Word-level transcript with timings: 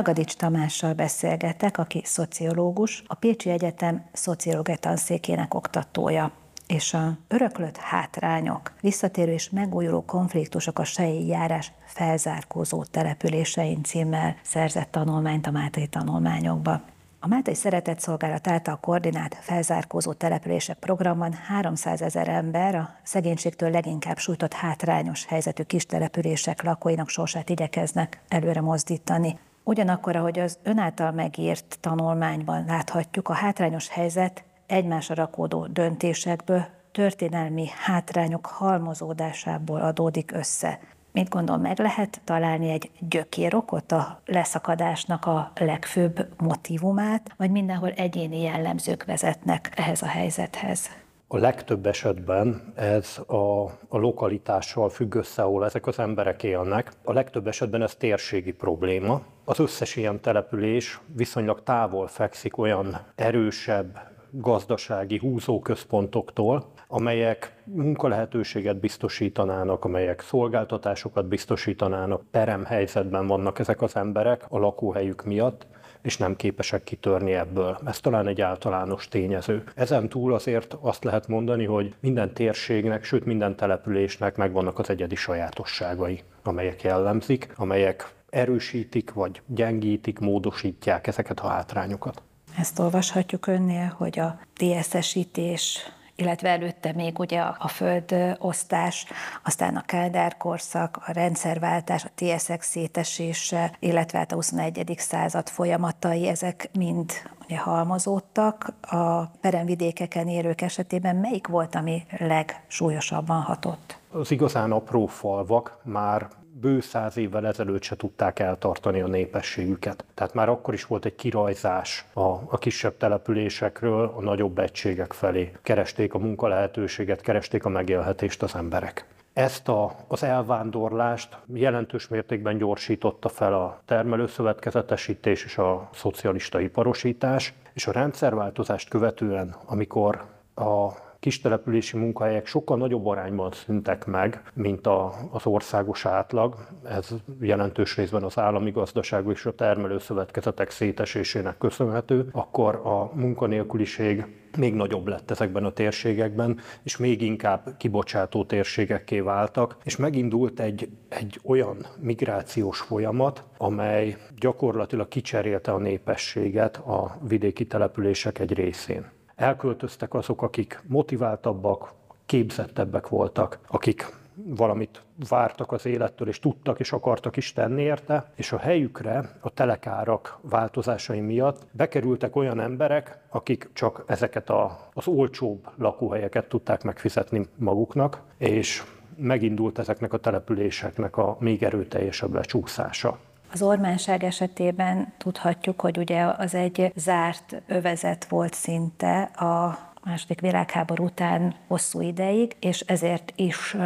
Ragadics 0.00 0.34
Tamással 0.34 0.92
beszélgetek, 0.92 1.78
aki 1.78 2.02
szociológus, 2.04 3.02
a 3.06 3.14
Pécsi 3.14 3.50
Egyetem 3.50 4.04
szociológia 4.12 4.76
tanszékének 4.76 5.54
oktatója 5.54 6.32
és 6.66 6.94
a 6.94 7.18
öröklött 7.28 7.76
hátrányok, 7.76 8.72
visszatérő 8.80 9.32
és 9.32 9.50
megújuló 9.50 10.04
konfliktusok 10.04 10.78
a 10.78 10.84
sejjel 10.84 11.38
járás 11.40 11.72
felzárkózó 11.84 12.84
településein 12.84 13.82
címmel 13.82 14.36
szerzett 14.42 14.90
tanulmányt 14.90 15.46
a 15.46 15.50
Mátai 15.50 15.86
tanulmányokba. 15.86 16.80
A 17.20 17.28
Mátai 17.28 17.54
Szeretett 17.54 18.00
Szolgálat 18.00 18.48
által 18.48 18.78
koordinált 18.80 19.36
felzárkózó 19.40 20.12
települések 20.12 20.78
programban 20.78 21.32
300 21.32 22.02
ezer 22.02 22.28
ember 22.28 22.74
a 22.74 22.94
szegénységtől 23.02 23.70
leginkább 23.70 24.18
sújtott 24.18 24.52
hátrányos 24.52 25.24
helyzetű 25.26 25.62
kis 25.62 25.86
települések 25.86 26.62
lakóinak 26.62 27.08
sorsát 27.08 27.50
igyekeznek 27.50 28.20
előre 28.28 28.60
mozdítani. 28.60 29.38
Ugyanakkor, 29.70 30.16
ahogy 30.16 30.38
az 30.38 30.58
ön 30.62 30.78
által 30.78 31.12
megírt 31.12 31.78
tanulmányban 31.80 32.64
láthatjuk, 32.64 33.28
a 33.28 33.32
hátrányos 33.32 33.88
helyzet 33.88 34.44
egymásra 34.66 35.14
rakódó 35.14 35.66
döntésekből, 35.66 36.64
történelmi 36.92 37.66
hátrányok 37.84 38.46
halmozódásából 38.46 39.80
adódik 39.80 40.32
össze. 40.32 40.78
Mit 41.12 41.28
gondol, 41.28 41.56
meg 41.56 41.78
lehet 41.78 42.20
találni 42.24 42.70
egy 42.70 42.90
gyökérokot 42.98 43.92
a 43.92 44.20
leszakadásnak 44.26 45.26
a 45.26 45.52
legfőbb 45.54 46.28
motivumát, 46.38 47.30
vagy 47.36 47.50
mindenhol 47.50 47.90
egyéni 47.90 48.42
jellemzők 48.42 49.04
vezetnek 49.04 49.72
ehhez 49.76 50.02
a 50.02 50.06
helyzethez? 50.06 50.90
A 51.32 51.38
legtöbb 51.38 51.86
esetben 51.86 52.72
ez 52.74 53.18
a, 53.26 53.64
a 53.88 53.98
lokalitással 53.98 54.88
függ 54.88 55.14
össze, 55.14 55.42
ahol 55.42 55.64
ezek 55.64 55.86
az 55.86 55.98
emberek 55.98 56.42
élnek. 56.42 56.92
A 57.04 57.12
legtöbb 57.12 57.46
esetben 57.46 57.82
ez 57.82 57.94
térségi 57.94 58.52
probléma. 58.52 59.22
Az 59.44 59.58
összes 59.58 59.96
ilyen 59.96 60.20
település 60.20 61.00
viszonylag 61.16 61.62
távol 61.62 62.06
fekszik 62.06 62.58
olyan 62.58 62.96
erősebb 63.14 63.98
gazdasági 64.30 65.18
húzóközpontoktól, 65.18 66.72
amelyek 66.88 67.62
munkalehetőséget 67.64 68.80
biztosítanának, 68.80 69.84
amelyek 69.84 70.20
szolgáltatásokat 70.20 71.26
biztosítanának. 71.26 72.22
Peremhelyzetben 72.30 73.26
vannak 73.26 73.58
ezek 73.58 73.82
az 73.82 73.96
emberek 73.96 74.44
a 74.48 74.58
lakóhelyük 74.58 75.24
miatt, 75.24 75.66
és 76.02 76.16
nem 76.16 76.36
képesek 76.36 76.84
kitörni 76.84 77.32
ebből. 77.32 77.78
Ez 77.86 78.00
talán 78.00 78.26
egy 78.26 78.40
általános 78.40 79.08
tényező. 79.08 79.62
Ezen 79.74 80.08
túl 80.08 80.34
azért 80.34 80.76
azt 80.80 81.04
lehet 81.04 81.28
mondani, 81.28 81.64
hogy 81.64 81.94
minden 82.00 82.32
térségnek, 82.34 83.04
sőt 83.04 83.24
minden 83.24 83.56
településnek 83.56 84.36
megvannak 84.36 84.78
az 84.78 84.90
egyedi 84.90 85.14
sajátosságai, 85.14 86.22
amelyek 86.42 86.82
jellemzik, 86.82 87.52
amelyek 87.56 88.12
erősítik 88.30 89.12
vagy 89.12 89.42
gyengítik, 89.46 90.18
módosítják 90.18 91.06
ezeket 91.06 91.40
a 91.40 91.46
hátrányokat. 91.46 92.22
Ezt 92.58 92.78
olvashatjuk 92.78 93.46
önnél, 93.46 93.94
hogy 93.96 94.18
a 94.18 94.38
TSZ-esítés 94.54 95.78
illetve 96.20 96.48
előtte 96.48 96.92
még 96.92 97.18
ugye 97.18 97.40
a 97.40 97.68
földosztás, 97.68 99.06
aztán 99.44 99.76
a 99.76 99.82
Kádár 99.86 100.36
korszak, 100.36 100.98
a 101.06 101.12
rendszerváltás, 101.12 102.04
a 102.04 102.10
TSX 102.14 102.66
szétesése, 102.66 103.72
illetve 103.78 104.18
hát 104.18 104.32
a 104.32 104.34
21. 104.34 104.94
század 104.98 105.48
folyamatai, 105.48 106.28
ezek 106.28 106.70
mind 106.72 107.12
ugye 107.44 107.58
halmozódtak. 107.58 108.72
A 108.80 109.24
peremvidékeken 109.26 110.28
élők 110.28 110.60
esetében 110.60 111.16
melyik 111.16 111.46
volt, 111.46 111.74
ami 111.74 112.02
legsúlyosabban 112.18 113.42
hatott? 113.42 113.98
Az 114.12 114.30
igazán 114.30 114.72
apró 114.72 115.06
falvak 115.06 115.78
már 115.82 116.28
bő 116.52 116.80
száz 116.80 117.16
évvel 117.16 117.46
ezelőtt 117.46 117.82
se 117.82 117.96
tudták 117.96 118.38
eltartani 118.38 119.00
a 119.00 119.06
népességüket. 119.06 120.04
Tehát 120.14 120.34
már 120.34 120.48
akkor 120.48 120.74
is 120.74 120.86
volt 120.86 121.04
egy 121.04 121.14
kirajzás 121.14 122.04
a, 122.12 122.20
a 122.20 122.58
kisebb 122.58 122.96
településekről 122.96 124.12
a 124.16 124.20
nagyobb 124.20 124.58
egységek 124.58 125.12
felé. 125.12 125.52
Keresték 125.62 126.14
a 126.14 126.18
munkalehetőséget, 126.18 127.20
keresték 127.20 127.64
a 127.64 127.68
megélhetést 127.68 128.42
az 128.42 128.54
emberek. 128.54 129.06
Ezt 129.32 129.68
a, 129.68 129.94
az 130.08 130.22
elvándorlást 130.22 131.36
jelentős 131.46 132.08
mértékben 132.08 132.58
gyorsította 132.58 133.28
fel 133.28 133.54
a 133.54 133.80
termelőszövetkezetesítés 133.84 135.44
és 135.44 135.58
a 135.58 135.88
szocialista 135.92 136.60
iparosítás, 136.60 137.54
és 137.72 137.86
a 137.86 137.92
rendszerváltozást 137.92 138.88
követően, 138.88 139.56
amikor 139.66 140.24
a 140.54 140.88
kistelepülési 141.20 141.96
munkahelyek 141.96 142.46
sokkal 142.46 142.76
nagyobb 142.76 143.06
arányban 143.06 143.50
szüntek 143.52 144.06
meg, 144.06 144.42
mint 144.54 144.86
a, 144.86 145.14
az 145.30 145.46
országos 145.46 146.06
átlag. 146.06 146.56
Ez 146.84 147.08
jelentős 147.40 147.96
részben 147.96 148.22
az 148.22 148.38
állami 148.38 148.70
gazdaság 148.70 149.26
és 149.28 149.46
a 149.46 149.54
termelőszövetkezetek 149.54 150.70
szétesésének 150.70 151.58
köszönhető, 151.58 152.28
akkor 152.32 152.74
a 152.74 153.10
munkanélküliség 153.14 154.26
még 154.58 154.74
nagyobb 154.74 155.08
lett 155.08 155.30
ezekben 155.30 155.64
a 155.64 155.72
térségekben, 155.72 156.58
és 156.82 156.96
még 156.96 157.22
inkább 157.22 157.74
kibocsátó 157.78 158.44
térségekké 158.44 159.20
váltak, 159.20 159.76
és 159.84 159.96
megindult 159.96 160.60
egy, 160.60 160.88
egy 161.08 161.40
olyan 161.44 161.86
migrációs 162.00 162.80
folyamat, 162.80 163.44
amely 163.58 164.16
gyakorlatilag 164.38 165.08
kicserélte 165.08 165.72
a 165.72 165.78
népességet 165.78 166.76
a 166.76 167.18
vidéki 167.28 167.66
települések 167.66 168.38
egy 168.38 168.52
részén 168.52 169.18
elköltöztek 169.40 170.14
azok, 170.14 170.42
akik 170.42 170.82
motiváltabbak, 170.86 171.92
képzettebbek 172.26 173.08
voltak, 173.08 173.58
akik 173.66 174.18
valamit 174.44 175.02
vártak 175.28 175.72
az 175.72 175.86
élettől, 175.86 176.28
és 176.28 176.38
tudtak 176.38 176.80
és 176.80 176.92
akartak 176.92 177.36
is 177.36 177.52
tenni 177.52 177.82
érte, 177.82 178.32
és 178.34 178.52
a 178.52 178.58
helyükre 178.58 179.30
a 179.40 179.50
telekárak 179.50 180.38
változásai 180.40 181.20
miatt 181.20 181.66
bekerültek 181.72 182.36
olyan 182.36 182.60
emberek, 182.60 183.18
akik 183.28 183.70
csak 183.72 184.04
ezeket 184.06 184.50
a, 184.50 184.88
az 184.92 185.06
olcsóbb 185.06 185.68
lakóhelyeket 185.76 186.48
tudták 186.48 186.82
megfizetni 186.82 187.46
maguknak, 187.56 188.20
és 188.36 188.82
megindult 189.16 189.78
ezeknek 189.78 190.12
a 190.12 190.18
településeknek 190.18 191.16
a 191.16 191.36
még 191.40 191.62
erőteljesebb 191.62 192.34
lecsúszása. 192.34 193.18
Az 193.52 193.62
ormánság 193.62 194.24
esetében 194.24 195.12
tudhatjuk, 195.18 195.80
hogy 195.80 195.98
ugye 195.98 196.22
az 196.22 196.54
egy 196.54 196.92
zárt 196.96 197.62
övezet 197.66 198.24
volt 198.24 198.54
szinte 198.54 199.22
a 199.22 199.78
második 200.04 200.40
világháború 200.40 201.04
után 201.04 201.54
hosszú 201.66 202.00
ideig, 202.00 202.56
és 202.60 202.80
ezért 202.80 203.32
is 203.36 203.76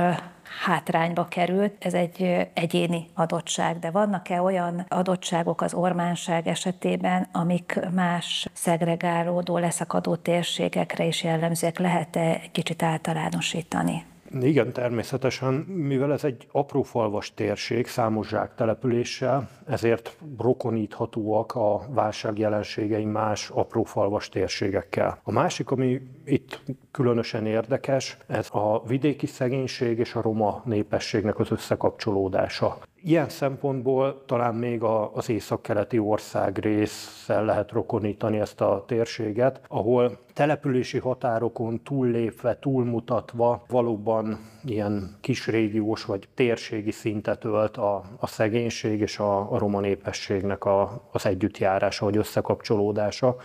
hátrányba 0.64 1.28
került. 1.28 1.75
Ez 1.78 1.94
egy 1.94 2.48
egyéni 2.54 3.06
adottság, 3.14 3.78
de 3.78 3.91
vannak-e 3.91 4.42
olyan 4.42 4.86
adottságok 4.88 5.60
az 5.60 5.75
ormánság 5.75 6.46
esetében, 6.46 7.28
amik 7.32 7.78
más 7.94 8.48
szegregálódó, 8.52 9.58
leszakadó 9.58 10.16
térségekre 10.16 11.04
is 11.04 11.22
jellemzőek? 11.22 11.78
Lehet-e 11.78 12.20
egy 12.20 12.50
kicsit 12.50 12.82
általánosítani? 12.82 14.04
Igen, 14.40 14.72
természetesen, 14.72 15.54
mivel 15.54 16.12
ez 16.12 16.24
egy 16.24 16.46
apró 16.52 16.82
falvas 16.82 17.34
térség, 17.34 17.86
számos 17.86 18.28
zsák 18.28 18.54
településsel, 18.54 19.48
ezért 19.66 20.16
rokoníthatóak 20.38 21.54
a 21.54 21.80
válság 21.88 22.38
jelenségei 22.38 23.04
más 23.04 23.50
apró 23.50 23.82
falvas 23.84 24.28
térségekkel. 24.28 25.18
A 25.22 25.32
másik, 25.32 25.70
ami 25.70 26.00
itt 26.24 26.62
különösen 26.90 27.46
érdekes, 27.46 28.18
ez 28.26 28.48
a 28.52 28.82
vidéki 28.86 29.26
szegénység 29.26 29.98
és 29.98 30.14
a 30.14 30.22
roma 30.22 30.62
népességnek 30.64 31.38
az 31.38 31.50
összekapcsolódása. 31.50 32.78
Ilyen 33.06 33.28
szempontból 33.28 34.22
talán 34.26 34.54
még 34.54 34.82
az 35.12 35.28
északkeleti 35.28 35.99
ország 35.99 36.58
résszel 36.58 37.44
lehet 37.44 37.70
rokonítani 37.70 38.38
ezt 38.38 38.61
a 38.61 38.84
térséget, 38.87 39.61
ahol 39.69 40.19
települési 40.32 40.99
határokon 40.99 41.82
túllépve, 41.82 42.58
túlmutatva 42.58 43.64
valóban 43.69 44.38
ilyen 44.64 45.17
kis 45.20 45.46
régiós 45.46 46.05
vagy 46.05 46.28
térségi 46.34 46.90
szintet 46.90 47.44
ölt 47.44 47.76
a, 47.76 48.02
a 48.19 48.26
szegénység 48.26 49.00
és 49.00 49.19
a, 49.19 49.52
a 49.52 49.58
roma 49.58 49.81
népességnek 49.81 50.64
a, 50.64 51.08
az 51.12 51.26
együttjárása 51.26 52.05
vagy 52.05 52.17
összekapcsolódása. 52.17 53.37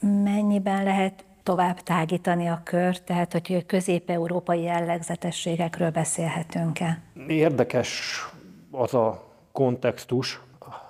Mennyiben 0.00 0.84
lehet 0.84 1.24
tovább 1.42 1.80
tágítani 1.80 2.46
a 2.46 2.60
kör, 2.64 2.98
tehát 2.98 3.32
hogy 3.32 3.66
közép-európai 3.66 4.62
jellegzetességekről 4.62 5.90
beszélhetünk-e? 5.90 7.02
Érdekes 7.26 8.24
az 8.76 8.94
a 8.94 9.22
kontextus, 9.52 10.40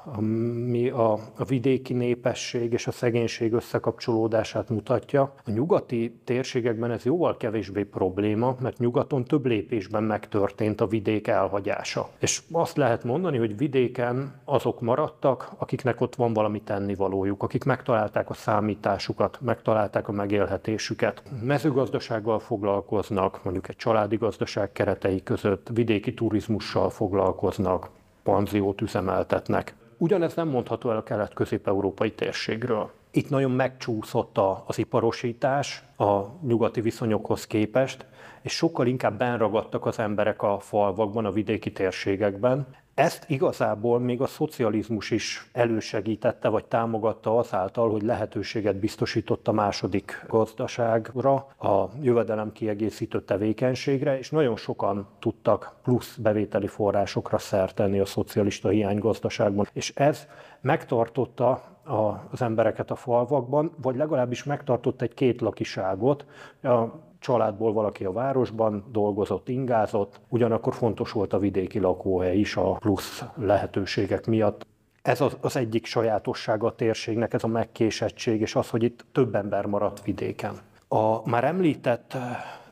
ami 0.04 0.88
a, 0.88 1.12
a 1.12 1.44
vidéki 1.46 1.92
népesség 1.92 2.72
és 2.72 2.86
a 2.86 2.90
szegénység 2.90 3.52
összekapcsolódását 3.52 4.68
mutatja. 4.68 5.34
A 5.44 5.50
nyugati 5.50 6.20
térségekben 6.24 6.90
ez 6.90 7.04
jóval 7.04 7.36
kevésbé 7.36 7.82
probléma, 7.82 8.56
mert 8.60 8.78
nyugaton 8.78 9.24
több 9.24 9.46
lépésben 9.46 10.02
megtörtént 10.02 10.80
a 10.80 10.86
vidék 10.86 11.28
elhagyása. 11.28 12.08
És 12.18 12.42
azt 12.52 12.76
lehet 12.76 13.04
mondani, 13.04 13.38
hogy 13.38 13.56
vidéken 13.56 14.40
azok 14.44 14.80
maradtak, 14.80 15.52
akiknek 15.58 16.00
ott 16.00 16.14
van 16.14 16.32
valami 16.32 16.60
tennivalójuk, 16.62 17.42
akik 17.42 17.64
megtalálták 17.64 18.30
a 18.30 18.34
számításukat, 18.34 19.38
megtalálták 19.40 20.08
a 20.08 20.12
megélhetésüket. 20.12 21.22
Mezőgazdasággal 21.42 22.38
foglalkoznak, 22.38 23.44
mondjuk 23.44 23.68
egy 23.68 23.76
családi 23.76 24.16
gazdaság 24.16 24.72
keretei 24.72 25.22
között, 25.22 25.68
vidéki 25.74 26.14
turizmussal 26.14 26.90
foglalkoznak, 26.90 27.90
panziót 28.22 28.80
üzemeltetnek. 28.80 29.74
Ugyanez 29.96 30.34
nem 30.34 30.48
mondható 30.48 30.90
el 30.90 30.96
a 30.96 31.02
kelet-közép-európai 31.02 32.12
térségről. 32.12 32.90
Itt 33.10 33.30
nagyon 33.30 33.50
megcsúszott 33.50 34.38
az 34.66 34.78
iparosítás 34.78 35.84
a 35.96 36.20
nyugati 36.46 36.80
viszonyokhoz 36.80 37.46
képest, 37.46 38.06
és 38.42 38.52
sokkal 38.52 38.86
inkább 38.86 39.18
benragadtak 39.18 39.86
az 39.86 39.98
emberek 39.98 40.42
a 40.42 40.58
falvakban, 40.58 41.24
a 41.24 41.30
vidéki 41.30 41.72
térségekben. 41.72 42.66
Ezt 42.94 43.24
igazából 43.28 43.98
még 43.98 44.20
a 44.20 44.26
szocializmus 44.26 45.10
is 45.10 45.50
elősegítette, 45.52 46.48
vagy 46.48 46.64
támogatta 46.64 47.38
azáltal, 47.38 47.90
hogy 47.90 48.02
lehetőséget 48.02 48.76
biztosított 48.76 49.48
a 49.48 49.52
második 49.52 50.24
gazdaságra, 50.28 51.34
a 51.58 51.88
jövedelem 52.02 52.52
kiegészítő 52.52 53.22
tevékenységre, 53.22 54.18
és 54.18 54.30
nagyon 54.30 54.56
sokan 54.56 55.08
tudtak 55.18 55.74
plusz 55.82 56.16
bevételi 56.16 56.66
forrásokra 56.66 57.38
szert 57.38 57.74
tenni 57.74 57.98
a 57.98 58.04
szocialista 58.04 58.68
hiánygazdaságban. 58.68 59.68
És 59.72 59.92
ez 59.94 60.26
megtartotta 60.60 61.62
az 62.30 62.42
embereket 62.42 62.90
a 62.90 62.94
falvakban, 62.94 63.72
vagy 63.82 63.96
legalábbis 63.96 64.44
megtartott 64.44 65.02
egy 65.02 65.14
két 65.14 65.40
lakiságot. 65.40 66.26
A 66.62 66.84
családból 67.24 67.72
valaki 67.72 68.04
a 68.04 68.12
városban 68.12 68.84
dolgozott, 68.92 69.48
ingázott, 69.48 70.20
ugyanakkor 70.28 70.74
fontos 70.74 71.12
volt 71.12 71.32
a 71.32 71.38
vidéki 71.38 71.78
lakóhely 71.78 72.38
is 72.38 72.56
a 72.56 72.72
plusz 72.72 73.24
lehetőségek 73.34 74.26
miatt. 74.26 74.66
Ez 75.02 75.20
az, 75.40 75.56
egyik 75.56 75.86
sajátossága 75.86 76.66
a 76.66 76.74
térségnek, 76.74 77.32
ez 77.32 77.44
a 77.44 77.46
megkésettség, 77.46 78.40
és 78.40 78.54
az, 78.54 78.70
hogy 78.70 78.82
itt 78.82 79.04
több 79.12 79.34
ember 79.34 79.66
maradt 79.66 80.04
vidéken. 80.04 80.54
A 80.88 81.28
már 81.28 81.44
említett 81.44 82.16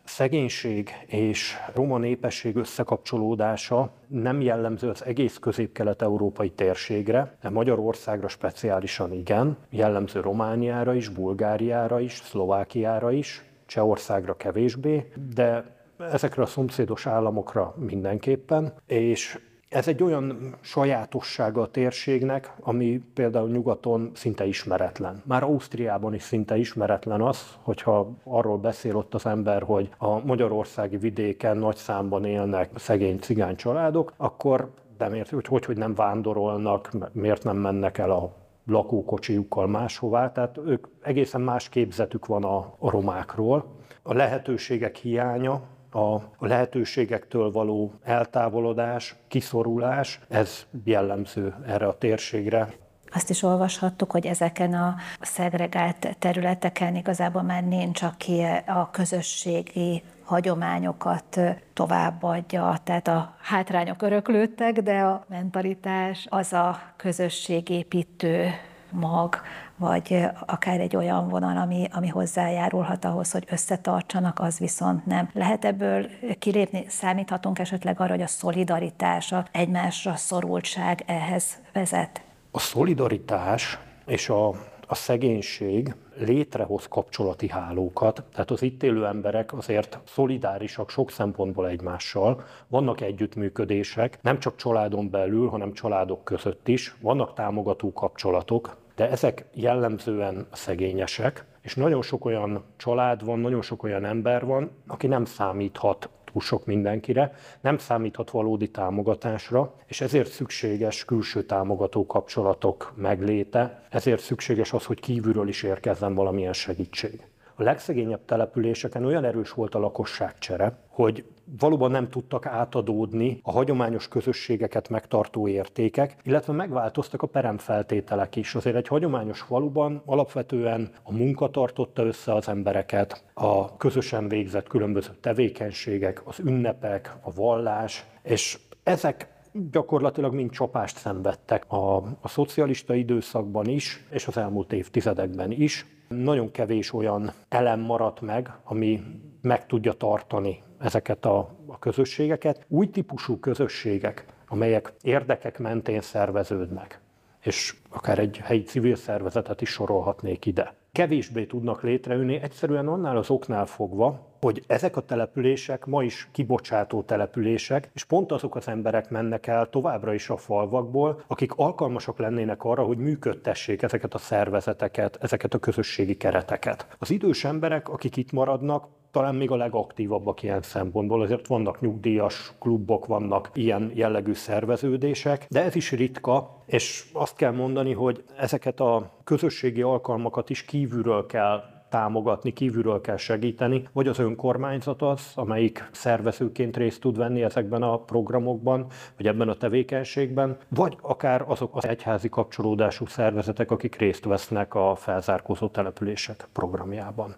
szegénység 0.05 0.91
és 1.07 1.55
roma 1.75 1.99
népesség 1.99 2.57
összekapcsolódása 2.57 3.91
nem 4.07 4.41
jellemző 4.41 4.89
az 4.89 5.05
egész 5.05 5.39
közép-kelet-európai 5.39 6.51
térségre, 6.51 7.37
de 7.43 7.51
Magyarországra 7.51 8.29
speciálisan 8.29 9.13
igen, 9.13 9.57
jellemző 9.71 10.21
Romániára 10.21 10.95
is, 10.95 11.09
Bulgáriára 11.09 12.01
is, 12.01 12.13
Szlovákiára 12.13 13.13
is, 13.13 13.52
Csehországra 13.73 14.37
kevésbé, 14.37 15.13
de 15.35 15.65
ezekre 15.99 16.43
a 16.43 16.47
szomszédos 16.47 17.07
államokra 17.07 17.75
mindenképpen, 17.79 18.73
és 18.87 19.39
ez 19.69 19.89
egy 19.89 20.03
olyan 20.03 20.57
sajátossága 20.61 21.61
a 21.61 21.71
térségnek, 21.71 22.53
ami 22.61 23.03
például 23.15 23.49
nyugaton 23.49 24.11
szinte 24.15 24.47
ismeretlen. 24.47 25.23
Már 25.25 25.43
Ausztriában 25.43 26.15
is 26.15 26.23
szinte 26.23 26.57
ismeretlen 26.57 27.21
az, 27.21 27.57
hogyha 27.63 28.13
arról 28.25 28.59
beszél 28.59 28.97
ott 28.97 29.15
az 29.15 29.27
ember, 29.27 29.63
hogy 29.63 29.89
a 29.99 30.25
magyarországi 30.25 30.97
vidéken 30.97 31.57
nagy 31.57 31.77
számban 31.77 32.25
élnek 32.25 32.71
szegény 32.75 33.19
cigány 33.19 33.57
családok, 33.57 34.13
akkor 34.17 34.71
nem 34.99 35.15
érti, 35.15 35.35
hogy, 35.35 35.47
hogy 35.47 35.65
hogy 35.65 35.77
nem 35.77 35.95
vándorolnak, 35.95 36.91
miért 37.13 37.45
nem 37.45 37.57
mennek 37.57 37.99
el 37.99 38.11
a 38.11 38.42
lakókocsijukkal 38.67 39.67
máshová, 39.67 40.33
tehát 40.33 40.59
ők 40.67 40.87
egészen 41.03 41.41
más 41.41 41.69
képzetük 41.69 42.27
van 42.27 42.45
a, 42.45 42.57
a 42.79 42.91
romákról. 42.91 43.65
A 44.03 44.15
lehetőségek 44.15 44.97
hiánya, 44.97 45.61
a 45.93 46.19
lehetőségektől 46.39 47.51
való 47.51 47.93
eltávolodás, 48.03 49.17
kiszorulás, 49.29 50.21
ez 50.29 50.67
jellemző 50.85 51.55
erre 51.67 51.87
a 51.87 51.99
térségre. 51.99 52.73
Azt 53.15 53.31
is 53.31 53.43
olvashattuk, 53.43 54.11
hogy 54.11 54.27
ezeken 54.27 54.75
a 54.75 54.95
szegregált 55.21 56.17
területeken 56.19 56.97
igazából 56.97 57.43
már 57.43 57.65
nincs, 57.65 58.03
aki 58.03 58.43
a 58.67 58.91
közösségi 58.91 60.03
hagyományokat 60.25 61.41
továbbadja, 61.73 62.77
tehát 62.85 63.09
a 63.09 63.35
hátrányok 63.43 64.03
öröklődtek, 64.03 64.81
de 64.81 65.01
a 65.01 65.25
mentalitás 65.29 66.27
az 66.31 66.53
a 66.53 66.81
közösségépítő 66.97 68.51
mag, 68.91 69.41
vagy 69.77 70.27
akár 70.47 70.81
egy 70.81 70.97
olyan 70.97 71.29
vonal, 71.29 71.57
ami, 71.57 71.89
ami 71.93 72.09
hozzájárulhat 72.09 73.05
ahhoz, 73.05 73.33
hogy 73.33 73.47
összetartsanak, 73.51 74.39
az 74.41 74.59
viszont 74.59 75.07
nem. 75.07 75.29
Lehet 75.33 75.65
ebből 75.65 76.07
kilépni? 76.39 76.85
Számíthatunk 76.89 77.59
esetleg 77.59 78.01
arra, 78.01 78.11
hogy 78.11 78.23
a 78.23 78.27
szolidaritás, 78.27 79.33
a 79.33 79.45
egymásra 79.51 80.17
szorultság 80.17 81.03
ehhez 81.07 81.45
vezet? 81.73 82.23
A 82.55 82.59
szolidaritás 82.59 83.79
és 84.07 84.29
a, 84.29 84.49
a 84.87 84.95
szegénység 84.95 85.95
létrehoz 86.17 86.89
kapcsolati 86.89 87.49
hálókat, 87.49 88.23
tehát 88.33 88.51
az 88.51 88.63
itt 88.63 88.83
élő 88.83 89.07
emberek 89.07 89.53
azért 89.53 89.99
szolidárisak 90.05 90.91
sok 90.91 91.11
szempontból 91.11 91.69
egymással, 91.69 92.45
vannak 92.69 93.01
együttműködések, 93.01 94.19
nem 94.23 94.39
csak 94.39 94.57
családon 94.57 95.11
belül, 95.11 95.49
hanem 95.49 95.73
családok 95.73 96.25
között 96.25 96.69
is, 96.69 96.97
vannak 97.01 97.35
támogató 97.35 97.93
kapcsolatok, 97.93 98.77
de 98.97 99.11
ezek 99.11 99.45
jellemzően 99.55 100.47
szegényesek, 100.53 101.45
és 101.61 101.75
nagyon 101.75 102.03
sok 102.03 102.25
olyan 102.25 102.65
család 102.77 103.25
van, 103.25 103.39
nagyon 103.39 103.63
sok 103.63 103.83
olyan 103.83 104.05
ember 104.05 104.45
van, 104.45 104.71
aki 104.87 105.07
nem 105.07 105.25
számíthat 105.25 106.09
túl 106.33 106.43
sok 106.43 106.67
mindenkire, 106.67 107.35
nem 107.61 107.79
számíthat 107.79 108.31
valódi 108.31 108.71
támogatásra, 108.71 109.75
és 109.87 110.01
ezért 110.01 110.31
szükséges 110.31 111.05
külső 111.05 111.43
támogató 111.43 112.07
kapcsolatok 112.07 112.93
megléte, 112.97 113.83
ezért 113.91 114.23
szükséges 114.23 114.73
az, 114.73 114.85
hogy 114.85 115.01
kívülről 115.01 115.49
is 115.49 115.63
érkezzen 115.63 116.15
valamilyen 116.15 116.53
segítség. 116.53 117.27
A 117.63 117.65
legszegényebb 117.65 118.25
településeken 118.25 119.05
olyan 119.05 119.25
erős 119.25 119.51
volt 119.51 119.75
a 119.75 119.79
lakosságcsere, 119.79 120.79
hogy 120.89 121.25
valóban 121.59 121.91
nem 121.91 122.09
tudtak 122.09 122.47
átadódni 122.47 123.41
a 123.43 123.51
hagyományos 123.51 124.09
közösségeket 124.09 124.89
megtartó 124.89 125.49
értékek, 125.49 126.17
illetve 126.23 126.53
megváltoztak 126.53 127.23
a 127.23 127.27
peremfeltételek 127.27 128.37
is. 128.37 128.55
Azért 128.55 128.77
egy 128.77 128.89
hagyományos 128.89 129.41
faluban 129.41 130.03
alapvetően 130.07 130.91
a 131.03 131.13
munka 131.13 131.51
tartotta 131.51 132.05
össze 132.05 132.35
az 132.35 132.49
embereket, 132.49 133.25
a 133.35 133.77
közösen 133.77 134.29
végzett 134.29 134.67
különböző 134.67 135.11
tevékenységek, 135.21 136.23
az 136.25 136.39
ünnepek, 136.39 137.17
a 137.21 137.33
vallás, 137.33 138.05
és 138.23 138.59
ezek 138.83 139.32
gyakorlatilag 139.71 140.35
mind 140.35 140.51
csapást 140.51 140.97
szenvedtek 140.97 141.73
a, 141.73 141.97
a 141.97 142.29
szocialista 142.29 142.95
időszakban 142.95 143.67
is, 143.67 144.05
és 144.11 144.27
az 144.27 144.37
elmúlt 144.37 144.73
évtizedekben 144.73 145.51
is. 145.51 145.87
Nagyon 146.09 146.51
kevés 146.51 146.93
olyan 146.93 147.33
elem 147.49 147.81
maradt 147.81 148.21
meg, 148.21 148.51
ami 148.65 149.01
meg 149.41 149.67
tudja 149.67 149.93
tartani 149.93 150.63
ezeket 150.79 151.25
a, 151.25 151.39
a 151.67 151.79
közösségeket. 151.79 152.67
Új 152.69 152.91
típusú 152.91 153.39
közösségek, 153.39 154.27
amelyek 154.49 154.93
érdekek 155.03 155.59
mentén 155.59 156.01
szerveződnek, 156.01 157.01
és 157.43 157.77
akár 157.91 158.19
egy 158.19 158.37
helyi 158.37 158.63
civil 158.63 158.97
szervezetet 158.97 159.61
is 159.61 159.69
sorolhatnék 159.69 160.47
ide. 160.47 160.75
Kevésbé 160.93 161.45
tudnak 161.45 161.83
létrejönni, 161.83 162.41
egyszerűen 162.43 162.89
annál 162.89 163.17
az 163.17 163.31
oknál 163.31 163.67
fogva, 163.67 164.32
hogy 164.43 164.63
ezek 164.67 164.97
a 164.97 165.01
települések 165.01 165.87
ma 165.87 166.03
is 166.03 166.29
kibocsátó 166.33 167.03
települések, 167.03 167.91
és 167.95 168.05
pont 168.05 168.33
azok 168.33 168.57
az 168.57 168.69
emberek 168.69 169.11
mennek 169.11 169.47
el 169.47 169.71
továbbra 169.71 170.15
is 170.15 170.31
a 170.31 170.37
falvakból, 170.37 171.23
akik 171.27 171.53
alkalmasak 171.57 172.19
lennének 172.19 172.65
arra, 172.65 172.83
hogy 172.83 172.99
működtessék 172.99 173.83
ezeket 173.83 174.15
a 174.15 174.19
szervezeteket, 174.19 175.19
ezeket 175.21 175.55
a 175.55 175.59
közösségi 175.59 176.17
kereteket. 176.17 176.87
Az 176.99 177.11
idős 177.11 177.45
emberek, 177.45 177.89
akik 177.89 178.17
itt 178.17 178.33
maradnak, 178.33 178.89
talán 179.11 179.35
még 179.35 179.51
a 179.51 179.57
legaktívabbak 179.57 180.43
ilyen 180.43 180.63
szempontból. 180.63 181.23
Azért 181.23 181.47
vannak 181.47 181.81
nyugdíjas 181.81 182.53
klubok, 182.59 183.07
vannak 183.07 183.51
ilyen 183.55 183.91
jellegű 183.95 184.33
szerveződések, 184.33 185.47
de 185.49 185.63
ez 185.63 185.75
is 185.75 185.91
ritka, 185.93 186.63
és 186.67 187.05
azt 187.13 187.37
kell 187.37 187.53
mondani, 187.53 187.93
hogy 187.93 188.25
ezeket 188.37 188.81
a 188.81 189.13
közösségi 189.25 189.83
alkalmakat 189.83 190.51
is 190.51 190.65
kívülről 190.65 191.27
kell 191.27 191.63
támogatni, 191.93 192.53
kívülről 192.53 193.01
kell 193.01 193.17
segíteni, 193.17 193.89
vagy 193.93 194.09
az 194.09 194.19
önkormányzat 194.19 195.03
az, 195.03 195.33
amelyik 195.35 195.89
szervezőként 195.93 196.77
részt 196.77 197.01
tud 197.01 197.17
venni 197.17 197.43
ezekben 197.43 197.83
a 197.83 197.99
programokban, 197.99 198.87
vagy 199.17 199.27
ebben 199.27 199.49
a 199.49 199.55
tevékenységben, 199.55 200.57
vagy 200.69 200.97
akár 201.01 201.45
azok 201.47 201.77
az 201.77 201.87
egyházi 201.87 202.29
kapcsolódású 202.29 203.07
szervezetek, 203.07 203.71
akik 203.71 203.97
részt 203.97 204.25
vesznek 204.25 204.75
a 204.75 204.95
felzárkózó 204.95 205.69
települések 205.69 206.49
programjában. 206.53 207.35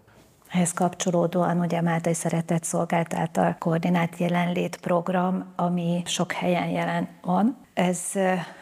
Ehhez 0.54 0.73
kapcsolódóan 0.73 1.58
ugye 1.58 1.80
Máltai 1.80 2.14
Szeretett 2.14 2.62
Szolgált 2.62 3.14
által 3.14 3.56
koordinált 3.58 4.16
jelenlét 4.18 4.76
program, 4.76 5.52
ami 5.56 6.02
sok 6.04 6.32
helyen 6.32 6.68
jelen 6.68 7.08
van. 7.23 7.56
Ez 7.73 8.12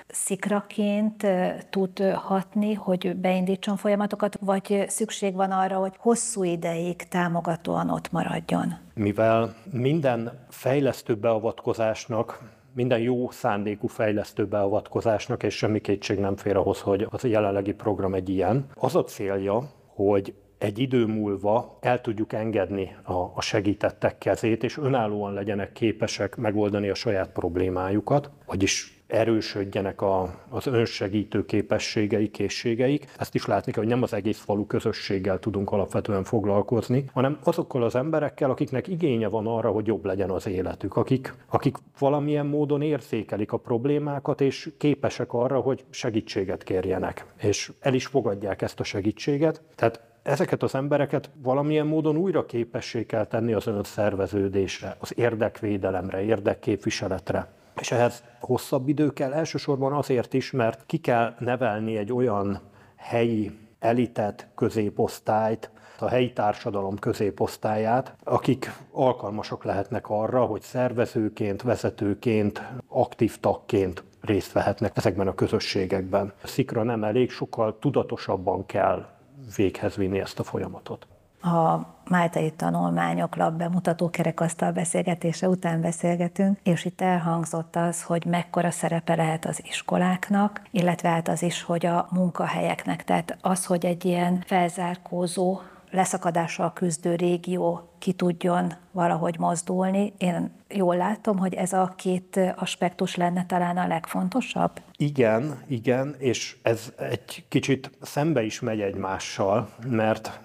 szikraként 0.08 1.26
tud 1.70 2.02
hatni, 2.14 2.74
hogy 2.74 3.16
beindítson 3.16 3.76
folyamatokat, 3.76 4.38
vagy 4.40 4.84
szükség 4.88 5.34
van 5.34 5.50
arra, 5.50 5.76
hogy 5.76 5.92
hosszú 5.98 6.44
ideig 6.44 6.96
támogatóan 6.96 7.90
ott 7.90 8.12
maradjon? 8.12 8.74
Mivel 8.94 9.54
minden 9.70 10.46
fejlesztő 10.48 11.14
beavatkozásnak 11.14 12.42
minden 12.74 13.00
jó 13.00 13.30
szándékú 13.30 13.86
fejlesztő 13.86 14.46
beavatkozásnak, 14.46 15.42
és 15.42 15.56
semmi 15.56 15.80
kétség 15.80 16.18
nem 16.18 16.36
fér 16.36 16.56
ahhoz, 16.56 16.80
hogy 16.80 17.06
az 17.10 17.24
jelenlegi 17.24 17.72
program 17.72 18.14
egy 18.14 18.28
ilyen. 18.28 18.66
Az 18.74 18.96
a 18.96 19.04
célja, 19.04 19.70
hogy 19.86 20.34
egy 20.62 20.78
idő 20.78 21.06
múlva 21.06 21.78
el 21.80 22.00
tudjuk 22.00 22.32
engedni 22.32 22.96
a, 23.02 23.12
a 23.12 23.40
segítettek 23.40 24.18
kezét, 24.18 24.64
és 24.64 24.78
önállóan 24.78 25.32
legyenek 25.32 25.72
képesek 25.72 26.36
megoldani 26.36 26.88
a 26.88 26.94
saját 26.94 27.32
problémájukat, 27.32 28.30
vagyis 28.46 29.02
erősödjenek 29.06 30.00
a, 30.00 30.34
az 30.48 30.66
önsegítő 30.66 31.44
képességei, 31.44 32.30
készségeik. 32.30 33.06
Ezt 33.18 33.34
is 33.34 33.46
látni 33.46 33.72
kell, 33.72 33.82
hogy 33.82 33.92
nem 33.92 34.02
az 34.02 34.12
egész 34.12 34.38
falu 34.38 34.66
közösséggel 34.66 35.38
tudunk 35.38 35.72
alapvetően 35.72 36.24
foglalkozni, 36.24 37.04
hanem 37.12 37.38
azokkal 37.44 37.82
az 37.82 37.94
emberekkel, 37.94 38.50
akiknek 38.50 38.88
igénye 38.88 39.28
van 39.28 39.46
arra, 39.46 39.70
hogy 39.70 39.86
jobb 39.86 40.04
legyen 40.04 40.30
az 40.30 40.46
életük, 40.46 40.96
akik, 40.96 41.34
akik 41.48 41.76
valamilyen 41.98 42.46
módon 42.46 42.82
érzékelik 42.82 43.52
a 43.52 43.56
problémákat, 43.56 44.40
és 44.40 44.70
képesek 44.78 45.32
arra, 45.32 45.60
hogy 45.60 45.84
segítséget 45.90 46.62
kérjenek, 46.62 47.26
és 47.40 47.72
el 47.80 47.94
is 47.94 48.06
fogadják 48.06 48.62
ezt 48.62 48.80
a 48.80 48.84
segítséget. 48.84 49.62
Tehát 49.74 50.11
ezeket 50.22 50.62
az 50.62 50.74
embereket 50.74 51.30
valamilyen 51.42 51.86
módon 51.86 52.16
újra 52.16 52.46
képessé 52.46 53.06
kell 53.06 53.24
tenni 53.24 53.52
az 53.52 53.66
önszerveződésre, 53.66 54.96
az 55.00 55.18
érdekvédelemre, 55.18 56.22
érdekképviseletre. 56.22 57.48
És 57.80 57.92
ehhez 57.92 58.24
hosszabb 58.40 58.88
idő 58.88 59.12
kell 59.12 59.32
elsősorban 59.32 59.92
azért 59.92 60.34
is, 60.34 60.50
mert 60.50 60.86
ki 60.86 60.98
kell 60.98 61.34
nevelni 61.38 61.96
egy 61.96 62.12
olyan 62.12 62.60
helyi 62.96 63.58
elitet, 63.78 64.48
középosztályt, 64.54 65.70
a 65.98 66.08
helyi 66.08 66.32
társadalom 66.32 66.98
középosztályát, 66.98 68.14
akik 68.24 68.72
alkalmasok 68.90 69.64
lehetnek 69.64 70.08
arra, 70.08 70.44
hogy 70.44 70.60
szervezőként, 70.60 71.62
vezetőként, 71.62 72.62
aktív 72.88 73.40
tagként 73.40 74.04
részt 74.20 74.52
vehetnek 74.52 74.96
ezekben 74.96 75.28
a 75.28 75.34
közösségekben. 75.34 76.32
Szikra 76.44 76.82
nem 76.82 77.04
elég, 77.04 77.30
sokkal 77.30 77.78
tudatosabban 77.78 78.66
kell 78.66 79.06
véghez 79.56 79.96
vinni 79.96 80.20
ezt 80.20 80.38
a 80.38 80.42
folyamatot. 80.42 81.06
A 81.42 81.86
Máltai 82.08 82.50
tanulmányok 82.50 83.36
lap 83.36 83.52
bemutató 83.52 84.10
kerekasztal 84.10 84.72
beszélgetése 84.72 85.48
után 85.48 85.80
beszélgetünk, 85.80 86.58
és 86.62 86.84
itt 86.84 87.00
elhangzott 87.00 87.76
az, 87.76 88.02
hogy 88.02 88.24
mekkora 88.24 88.70
szerepe 88.70 89.14
lehet 89.14 89.44
az 89.44 89.62
iskoláknak, 89.64 90.62
illetve 90.70 91.08
hát 91.08 91.28
az 91.28 91.42
is, 91.42 91.62
hogy 91.62 91.86
a 91.86 92.08
munkahelyeknek. 92.10 93.04
Tehát 93.04 93.38
az, 93.40 93.66
hogy 93.66 93.86
egy 93.86 94.04
ilyen 94.04 94.42
felzárkózó 94.46 95.60
leszakadással 95.90 96.72
küzdő 96.72 97.14
régió 97.14 97.91
ki 98.02 98.12
tudjon 98.12 98.72
valahogy 98.90 99.38
mozdulni. 99.38 100.12
Én 100.18 100.50
jól 100.68 100.96
látom, 100.96 101.38
hogy 101.38 101.54
ez 101.54 101.72
a 101.72 101.92
két 101.96 102.40
aspektus 102.56 103.16
lenne 103.16 103.46
talán 103.46 103.76
a 103.76 103.86
legfontosabb? 103.86 104.70
Igen, 104.96 105.62
igen, 105.66 106.14
és 106.18 106.56
ez 106.62 106.92
egy 106.98 107.44
kicsit 107.48 107.90
szembe 108.00 108.42
is 108.42 108.60
megy 108.60 108.80
egymással, 108.80 109.68
mert 109.86 110.40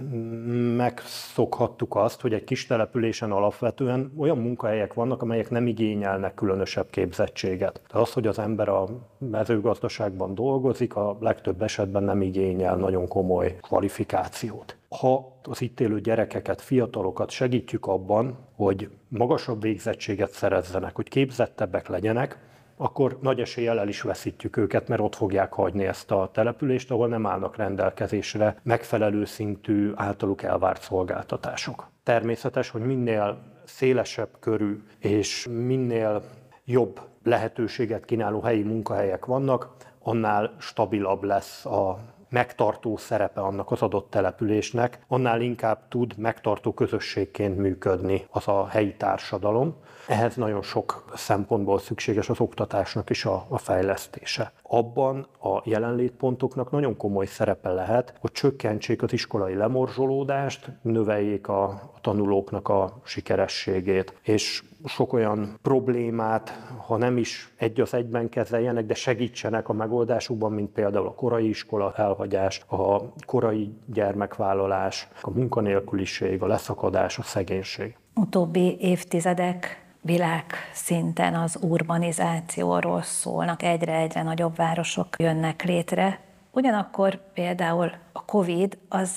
megszokhattuk 0.75 1.95
azt, 1.95 2.21
hogy 2.21 2.33
egy 2.33 2.43
kis 2.43 2.67
településen 2.67 3.31
alapvetően 3.31 4.11
olyan 4.17 4.37
munkahelyek 4.37 4.93
vannak, 4.93 5.21
amelyek 5.21 5.49
nem 5.49 5.67
igényelnek 5.67 6.33
különösebb 6.33 6.89
képzettséget. 6.89 7.81
De 7.93 7.99
az, 7.99 8.13
hogy 8.13 8.27
az 8.27 8.39
ember 8.39 8.69
a 8.69 8.87
mezőgazdaságban 9.17 10.35
dolgozik, 10.35 10.95
a 10.95 11.17
legtöbb 11.19 11.61
esetben 11.61 12.03
nem 12.03 12.21
igényel 12.21 12.75
nagyon 12.75 13.07
komoly 13.07 13.55
kvalifikációt. 13.61 14.75
Ha 14.89 15.37
az 15.49 15.61
itt 15.61 15.79
élő 15.79 15.99
gyerekeket, 15.99 16.61
fiatalokat 16.61 17.29
segítjük 17.29 17.85
abban, 17.85 18.37
hogy 18.55 18.89
magasabb 19.07 19.61
végzettséget 19.61 20.31
szerezzenek, 20.31 20.95
hogy 20.95 21.09
képzettebbek 21.09 21.87
legyenek, 21.87 22.39
akkor 22.77 23.17
nagy 23.21 23.39
eséllyel 23.39 23.79
el 23.79 23.87
is 23.87 24.01
veszítjük 24.01 24.57
őket, 24.57 24.87
mert 24.87 25.01
ott 25.01 25.15
fogják 25.15 25.53
hagyni 25.53 25.85
ezt 25.85 26.11
a 26.11 26.29
települést, 26.33 26.91
ahol 26.91 27.07
nem 27.07 27.25
állnak 27.25 27.55
rendelkezésre 27.55 28.59
megfelelő 28.63 29.25
szintű 29.25 29.91
általuk 29.95 30.43
elvárt 30.43 30.81
szolgáltatások. 30.81 31.89
Természetes, 32.03 32.69
hogy 32.69 32.81
minél 32.81 33.37
szélesebb 33.65 34.29
körű 34.39 34.83
és 34.99 35.47
minél 35.51 36.23
jobb 36.65 36.99
lehetőséget 37.23 38.05
kínáló 38.05 38.41
helyi 38.41 38.63
munkahelyek 38.63 39.25
vannak, 39.25 39.75
annál 39.99 40.55
stabilabb 40.59 41.23
lesz 41.23 41.65
a 41.65 41.97
megtartó 42.29 42.98
szerepe 42.98 43.41
annak 43.41 43.72
az 43.72 43.81
adott 43.81 44.10
településnek, 44.10 45.00
annál 45.07 45.41
inkább 45.41 45.88
tud 45.88 46.17
megtartó 46.17 46.74
közösségként 46.74 47.57
működni 47.57 48.25
az 48.29 48.48
a 48.48 48.67
helyi 48.67 48.96
társadalom. 48.96 49.75
Ehhez 50.07 50.36
nagyon 50.36 50.62
sok 50.62 51.05
szempontból 51.15 51.79
szükséges 51.79 52.29
az 52.29 52.39
oktatásnak 52.39 53.10
is 53.10 53.25
a, 53.25 53.46
a 53.50 53.57
fejlesztése. 53.57 54.51
Abban 54.62 55.27
a 55.41 55.62
jelenlétpontoknak 55.63 56.72
nagyon 56.72 56.98
komoly 56.98 57.25
szerepe 57.25 57.69
lehet, 57.69 58.13
hogy 58.19 58.31
csökkentsék 58.31 59.01
az 59.01 59.13
iskolai 59.13 59.55
lemorzsolódást, 59.55 60.69
növeljék 60.81 61.48
a, 61.48 61.63
a 61.63 62.00
tanulóknak 62.01 62.69
a 62.69 63.01
sikerességét, 63.03 64.19
és 64.22 64.63
sok 64.86 65.13
olyan 65.13 65.57
problémát, 65.62 66.62
ha 66.86 66.98
nem 66.98 67.17
is 67.17 67.53
egy 67.57 67.81
az 67.81 67.93
egyben 67.93 68.29
kezeljenek, 68.29 68.86
de 68.86 68.93
segítsenek 68.93 69.69
a 69.69 69.74
megoldásukban, 69.74 70.51
mint 70.51 70.69
például 70.69 71.07
a 71.07 71.13
korai 71.13 71.48
iskola 71.48 71.93
elhagyás, 71.96 72.62
a 72.67 73.01
korai 73.25 73.74
gyermekvállalás, 73.86 75.07
a 75.22 75.29
munkanélküliség, 75.29 76.41
a 76.41 76.48
leszakadás, 76.48 77.17
a 77.17 77.24
szegénység. 77.24 77.96
Utóbbi 78.15 78.77
évtizedek 78.79 79.86
világ 80.01 80.43
szinten 80.74 81.36
az 81.36 81.57
urbanizációról 81.62 83.01
szólnak, 83.01 83.63
egyre-egyre 83.63 84.24
nagyobb 84.24 84.55
városok 84.55 85.07
jönnek 85.17 85.63
létre. 85.63 86.19
Ugyanakkor 86.51 87.19
például 87.34 87.91
a 88.12 88.25
Covid 88.25 88.77
az 88.89 89.12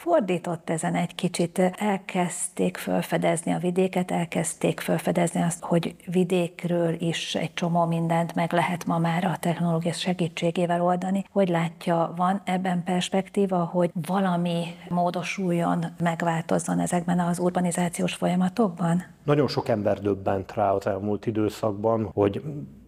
fordított 0.00 0.70
ezen 0.70 0.94
egy 0.94 1.14
kicsit. 1.14 1.58
Elkezdték 1.78 2.76
felfedezni 2.76 3.52
a 3.52 3.58
vidéket, 3.58 4.10
elkezdték 4.10 4.80
felfedezni 4.80 5.42
azt, 5.42 5.64
hogy 5.64 5.94
vidékről 6.06 6.94
is 6.98 7.34
egy 7.34 7.54
csomó 7.54 7.84
mindent 7.84 8.34
meg 8.34 8.52
lehet 8.52 8.86
ma 8.86 8.98
már 8.98 9.24
a 9.24 9.36
technológia 9.40 9.92
segítségével 9.92 10.82
oldani. 10.82 11.24
Hogy 11.30 11.48
látja, 11.48 12.12
van 12.16 12.40
ebben 12.44 12.84
perspektíva, 12.84 13.64
hogy 13.64 13.90
valami 14.06 14.64
módosuljon, 14.88 15.84
megváltozzon 15.98 16.78
ezekben 16.78 17.20
az 17.20 17.38
urbanizációs 17.38 18.14
folyamatokban? 18.14 19.04
Nagyon 19.22 19.48
sok 19.48 19.68
ember 19.68 19.98
döbbent 19.98 20.54
rá 20.54 20.70
az 20.70 20.86
elmúlt 20.86 21.26
időszakban, 21.26 22.10
hogy 22.14 22.42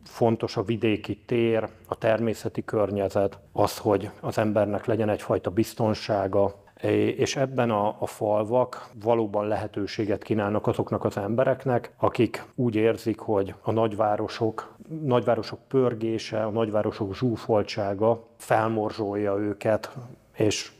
fontos 0.04 0.56
a 0.56 0.62
vidéki 0.62 1.16
tér, 1.26 1.68
a 1.86 1.94
természeti 1.94 2.64
környezet, 2.64 3.38
az, 3.52 3.78
hogy 3.78 4.10
az 4.20 4.38
embernek 4.38 4.86
legyen 4.86 5.08
egyfajta 5.08 5.50
biztonsága, 5.50 6.61
és 6.90 7.36
ebben 7.36 7.70
a, 7.70 7.96
a 7.98 8.06
falvak 8.06 8.90
valóban 9.02 9.46
lehetőséget 9.46 10.22
kínálnak 10.22 10.66
azoknak 10.66 11.04
az 11.04 11.16
embereknek, 11.16 11.92
akik 11.98 12.44
úgy 12.54 12.74
érzik, 12.74 13.18
hogy 13.18 13.54
a 13.62 13.72
nagyvárosok, 13.72 14.74
nagyvárosok 15.02 15.58
pörgése, 15.68 16.44
a 16.44 16.50
nagyvárosok 16.50 17.14
zsúfoltsága 17.14 18.26
felmorzsolja 18.36 19.36
őket, 19.36 19.96
és 20.36 20.72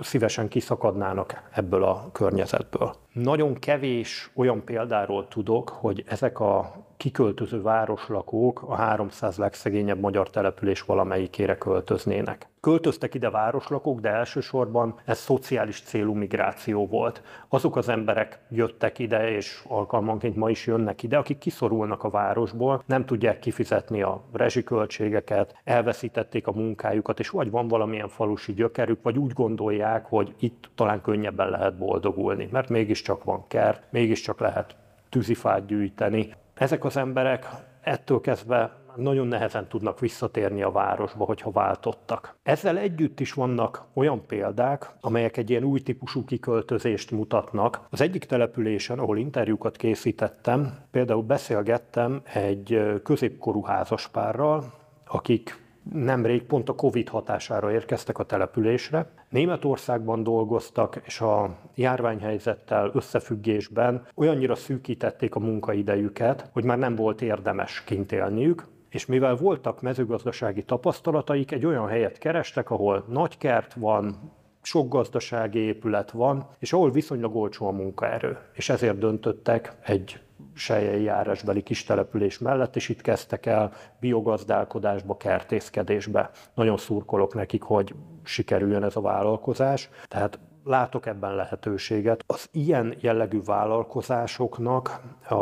szívesen 0.00 0.48
kiszakadnának 0.48 1.42
ebből 1.50 1.84
a 1.84 2.08
környezetből. 2.12 2.94
Nagyon 3.12 3.54
kevés 3.54 4.30
olyan 4.34 4.64
példáról 4.64 5.28
tudok, 5.28 5.68
hogy 5.68 6.04
ezek 6.06 6.40
a 6.40 6.72
kiköltöző 6.96 7.62
városlakók 7.62 8.62
a 8.62 8.74
300 8.74 9.36
legszegényebb 9.36 10.00
magyar 10.00 10.30
település 10.30 10.82
valamelyikére 10.82 11.58
költöznének. 11.58 12.48
Költöztek 12.60 13.14
ide 13.14 13.30
városlakók, 13.30 14.00
de 14.00 14.08
elsősorban 14.08 14.94
ez 15.04 15.18
szociális 15.18 15.82
célú 15.82 16.14
migráció 16.14 16.86
volt. 16.86 17.22
Azok 17.48 17.76
az 17.76 17.88
emberek 17.88 18.38
jöttek 18.50 18.98
ide, 18.98 19.30
és 19.30 19.62
alkalmanként 19.68 20.36
ma 20.36 20.50
is 20.50 20.66
jönnek 20.66 21.02
ide, 21.02 21.16
akik 21.16 21.38
kiszorulnak 21.38 22.04
a 22.04 22.10
városból, 22.10 22.82
nem 22.86 23.04
tudják 23.04 23.38
kifizetni 23.38 24.02
a 24.02 24.22
rezsiköltségeket, 24.32 25.60
elveszítették 25.64 26.46
a 26.46 26.52
munkájukat, 26.52 27.18
és 27.18 27.28
vagy 27.28 27.50
van 27.50 27.68
valamilyen 27.68 28.08
falusi 28.08 28.52
gyökerük, 28.52 29.02
vagy 29.02 29.18
úgy 29.18 29.32
gondolják, 29.32 30.06
hogy 30.06 30.34
itt 30.38 30.70
talán 30.74 31.00
könnyebben 31.00 31.48
lehet 31.48 31.78
boldogulni, 31.78 32.48
mert 32.52 32.68
mégiscsak 32.68 33.24
van 33.24 33.44
kert, 33.48 33.82
mégiscsak 33.90 34.40
lehet 34.40 34.76
tűzifát 35.08 35.66
gyűjteni. 35.66 36.34
Ezek 36.54 36.84
az 36.84 36.96
emberek 36.96 37.46
ettől 37.80 38.20
kezdve 38.20 38.82
nagyon 38.96 39.26
nehezen 39.26 39.68
tudnak 39.68 40.00
visszatérni 40.00 40.62
a 40.62 40.70
városba, 40.70 41.24
hogyha 41.24 41.50
váltottak. 41.50 42.36
Ezzel 42.42 42.78
együtt 42.78 43.20
is 43.20 43.32
vannak 43.32 43.82
olyan 43.94 44.26
példák, 44.26 44.90
amelyek 45.00 45.36
egy 45.36 45.50
ilyen 45.50 45.64
új 45.64 45.80
típusú 45.80 46.24
kiköltözést 46.24 47.10
mutatnak. 47.10 47.80
Az 47.90 48.00
egyik 48.00 48.24
településen, 48.24 48.98
ahol 48.98 49.18
interjúkat 49.18 49.76
készítettem, 49.76 50.78
például 50.90 51.22
beszélgettem 51.22 52.22
egy 52.32 53.00
középkorú 53.02 53.62
házaspárral, 53.62 54.72
akik 55.06 55.62
nemrég 55.92 56.42
pont 56.42 56.68
a 56.68 56.74
Covid 56.74 57.08
hatására 57.08 57.72
érkeztek 57.72 58.18
a 58.18 58.24
településre. 58.24 59.06
Németországban 59.34 60.22
dolgoztak, 60.22 61.00
és 61.04 61.20
a 61.20 61.56
járványhelyzettel 61.74 62.90
összefüggésben 62.92 64.06
olyannyira 64.14 64.54
szűkítették 64.54 65.34
a 65.34 65.38
munkaidejüket, 65.38 66.50
hogy 66.52 66.64
már 66.64 66.78
nem 66.78 66.94
volt 66.94 67.22
érdemes 67.22 67.84
kint 67.84 68.12
élniük, 68.12 68.66
és 68.88 69.06
mivel 69.06 69.36
voltak 69.36 69.82
mezőgazdasági 69.82 70.62
tapasztalataik, 70.62 71.52
egy 71.52 71.66
olyan 71.66 71.86
helyet 71.86 72.18
kerestek, 72.18 72.70
ahol 72.70 73.04
nagy 73.08 73.38
kert 73.38 73.74
van, 73.74 74.32
sok 74.62 74.88
gazdasági 74.88 75.58
épület 75.58 76.10
van, 76.10 76.46
és 76.58 76.72
ahol 76.72 76.90
viszonylag 76.90 77.36
olcsó 77.36 77.66
a 77.66 77.72
munkaerő. 77.72 78.38
És 78.52 78.68
ezért 78.68 78.98
döntöttek 78.98 79.76
egy 79.82 80.20
Sejjei 80.54 81.02
járásbeli 81.02 81.62
kis 81.62 81.84
település 81.84 82.38
mellett, 82.38 82.76
és 82.76 82.88
itt 82.88 83.00
kezdtek 83.00 83.46
el 83.46 83.72
biogazdálkodásba, 84.00 85.16
kertészkedésbe. 85.16 86.30
Nagyon 86.54 86.76
szurkolok 86.76 87.34
nekik, 87.34 87.62
hogy 87.62 87.94
sikerüljön 88.22 88.84
ez 88.84 88.96
a 88.96 89.00
vállalkozás. 89.00 89.88
Tehát 90.08 90.38
látok 90.64 91.06
ebben 91.06 91.34
lehetőséget. 91.34 92.24
Az 92.26 92.48
ilyen 92.52 92.94
jellegű 93.00 93.42
vállalkozásoknak 93.42 95.00
a, 95.28 95.34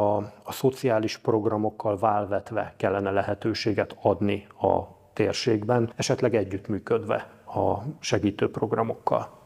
a 0.42 0.52
szociális 0.52 1.18
programokkal 1.18 1.98
válvetve 1.98 2.74
kellene 2.76 3.10
lehetőséget 3.10 3.96
adni 4.02 4.46
a 4.60 5.00
térségben, 5.12 5.92
esetleg 5.96 6.34
együttműködve 6.34 7.28
a 7.46 7.78
segítő 8.00 8.50
programokkal. 8.50 9.41